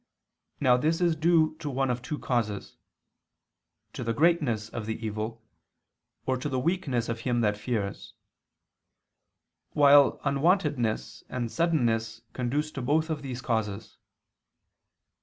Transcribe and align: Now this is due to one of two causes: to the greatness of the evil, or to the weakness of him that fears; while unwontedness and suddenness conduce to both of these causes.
Now 0.59 0.77
this 0.77 0.99
is 0.99 1.15
due 1.15 1.55
to 1.59 1.69
one 1.69 1.91
of 1.91 2.01
two 2.01 2.17
causes: 2.17 2.77
to 3.93 4.03
the 4.03 4.15
greatness 4.15 4.67
of 4.67 4.87
the 4.87 4.97
evil, 5.05 5.43
or 6.25 6.37
to 6.37 6.49
the 6.49 6.57
weakness 6.57 7.07
of 7.07 7.19
him 7.19 7.41
that 7.41 7.55
fears; 7.55 8.15
while 9.73 10.19
unwontedness 10.23 11.23
and 11.29 11.51
suddenness 11.51 12.21
conduce 12.33 12.71
to 12.71 12.81
both 12.81 13.11
of 13.11 13.21
these 13.21 13.43
causes. 13.43 13.99